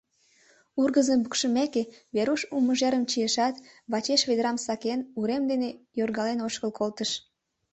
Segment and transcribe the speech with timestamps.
[0.81, 1.83] Ургызым пукшымеке,
[2.15, 3.55] Веруш у мыжерым чийышат,
[3.91, 7.11] вачеш ведрам сакен, урем дене йоргален ошкыл колтыш.